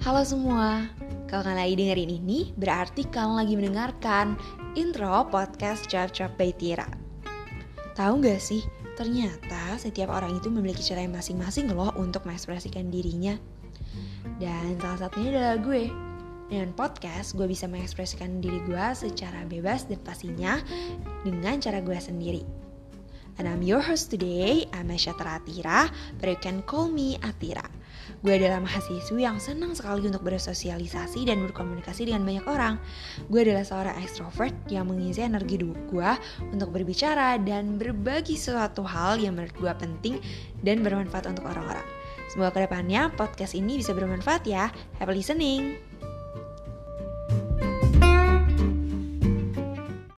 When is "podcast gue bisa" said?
16.72-17.68